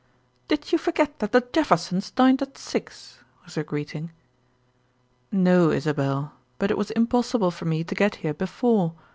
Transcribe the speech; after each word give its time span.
"Did 0.47 0.71
you 0.71 0.79
forget 0.79 1.19
that 1.19 1.31
the 1.31 1.47
Jeffersons 1.53 2.09
dined 2.09 2.41
at 2.41 2.57
six?" 2.57 3.19
was 3.45 3.53
her 3.53 3.61
greeting. 3.63 4.09
"No, 5.31 5.69
Isabel; 5.69 6.33
but 6.57 6.71
it 6.71 6.77
was 6.79 6.89
impossible 6.89 7.51
for 7.51 7.65
me 7.65 7.83
to 7.83 7.93
get 7.93 8.15
here 8.15 8.33
before. 8.33 8.95